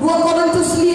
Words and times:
2 0.00 0.22
Korintus 0.22 0.78
5 0.78 0.93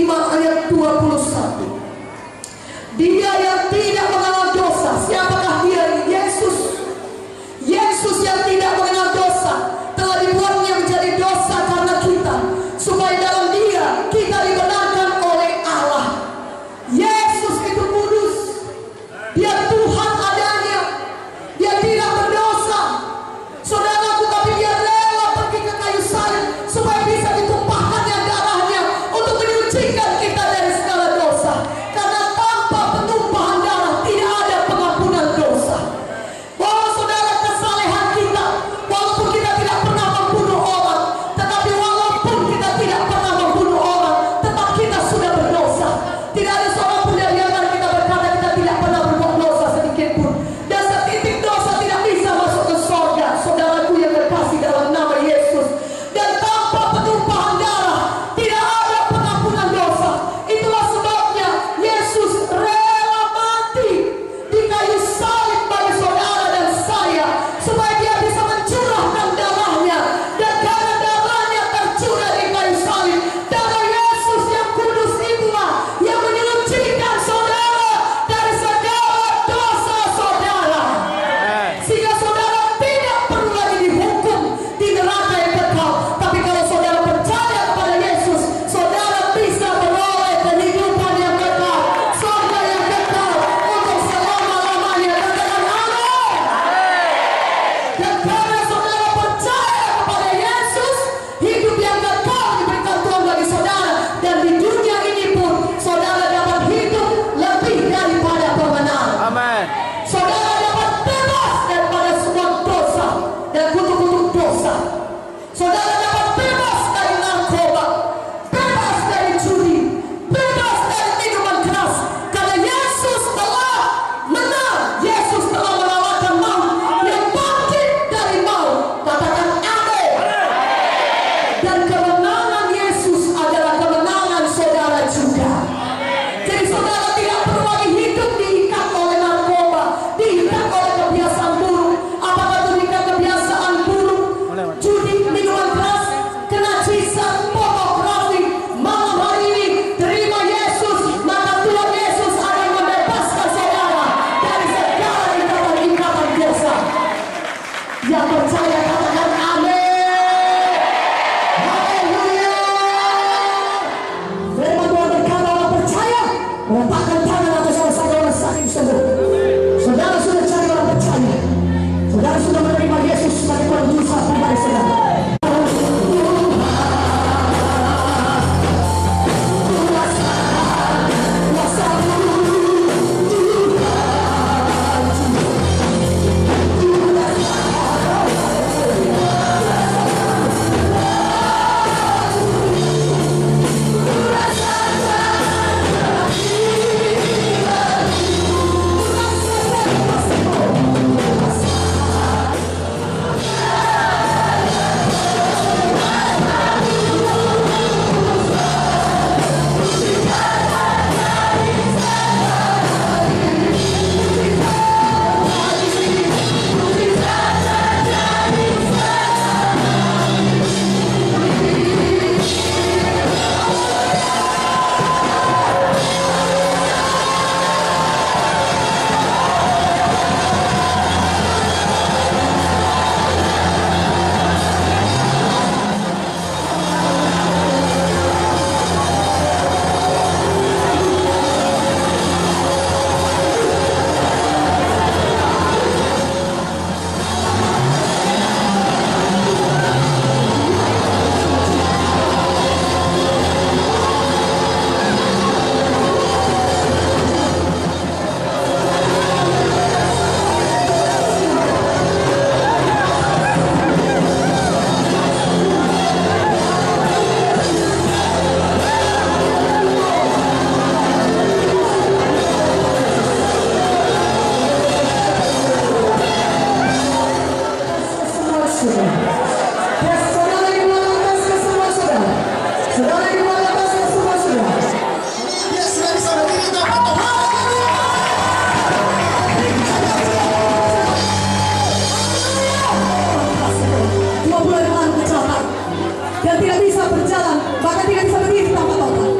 tidak 296.59 296.79
bisa 296.83 297.03
berjalan, 297.07 297.57
bahkan 297.79 298.05
tidak 298.11 298.23
bisa 298.27 298.37
berdiri 298.43 298.69
tanpa 298.75 298.93
Tuhan. 298.99 299.31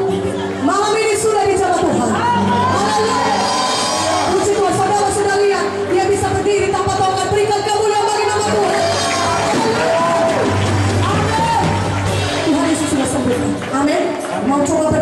Malam 0.63 0.91
ini 0.95 1.13
sudah 1.19 1.43
dijawab 1.45 1.79
Tuhan. 1.83 2.09
Haleluya. 2.15 3.37
Puji 4.31 4.51
Tuhan, 4.55 4.73
saudara-saudari 4.73 5.47
yang 5.51 5.65
dia 5.91 6.05
bisa 6.07 6.27
berdiri 6.31 6.67
tanpa 6.71 6.93
tongkat. 6.95 7.27
Berikan 7.29 7.59
kemuliaan 7.63 8.05
bagi 8.07 8.25
nama 8.25 8.45
Tuhan. 8.47 8.81
Tuhan 12.47 12.65
Yesus 12.71 12.87
sudah 12.87 13.07
sembuh. 13.07 13.39
Amin. 13.75 14.03
Mau 14.47 14.61
coba 14.63 14.98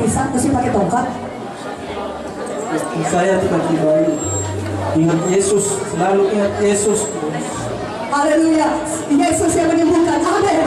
pisang 0.00 0.28
terus 0.32 0.42
sih 0.48 0.52
pakai 0.52 0.70
tongkat. 0.72 1.06
Saya 3.10 3.36
kan 3.42 3.60
tiba-tiba 3.68 3.92
ingat 4.96 5.20
Yesus 5.28 5.64
selalu 5.92 6.22
ingat 6.34 6.52
Yesus. 6.62 7.00
Haleluya. 8.10 8.68
Yesus 9.10 9.52
yang 9.54 9.68
menyembuhkan. 9.70 10.18
Amin. 10.18 10.59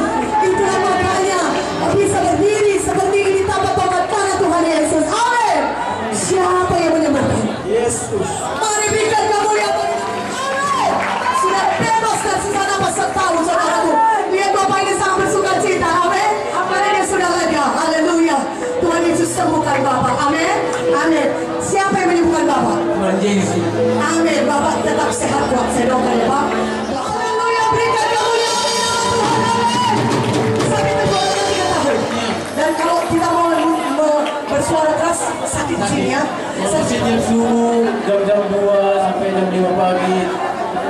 mesinnya 35.84 36.22
ya, 36.56 36.68
mesinnya 36.72 37.18
subuh 37.20 37.84
jam-jam 38.08 38.40
2 38.48 39.04
sampai 39.04 39.28
jam 39.36 39.48
5 39.52 39.76
pagi 39.76 40.18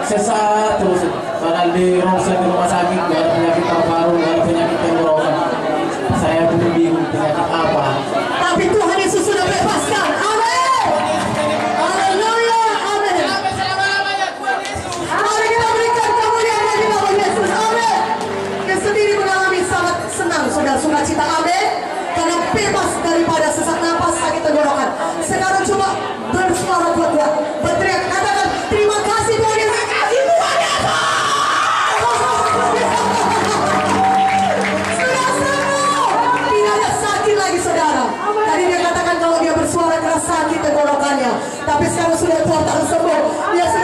sesat 0.05 0.77
terus. 0.77 1.01
Padahal 1.41 1.75
di 1.75 1.99
rumah 1.99 2.21
sakit 2.21 2.45
rumah 2.45 2.69
sakit 2.69 2.99
gak 3.09 3.19
ada 3.19 3.29
penyakit 3.35 3.63
paru-paru 3.67 4.32
Sekarang 25.23 25.63
cuma 25.63 25.95
bersuara 26.35 26.91
kuat 26.91 27.15
dia. 27.15 27.23
Berteriak 27.63 28.11
katakan 28.11 28.47
terima 28.67 28.99
kasih 29.07 29.39
Tuhan 29.39 29.55
Terima 29.55 29.83
kasih 29.87 30.19
Tuhan 30.27 30.51
Sudah 34.99 35.29
sembuh. 35.39 36.07
Tidak 36.51 36.73
ada 36.75 36.89
sakit 36.91 37.35
lagi 37.39 37.59
saudara. 37.63 38.03
Tadi 38.19 38.63
dia 38.67 38.79
katakan 38.83 39.15
kalau 39.23 39.39
dia 39.39 39.55
bersuara 39.55 39.95
keras 40.03 40.27
sakit 40.27 40.59
tenggorokannya. 40.59 41.31
Tapi 41.63 41.85
sekarang 41.87 42.19
sudah 42.19 42.43
Tuhan 42.43 42.63
tak 42.67 42.83
sembuh. 42.91 43.21
Dia 43.55 43.65
sudah 43.71 43.82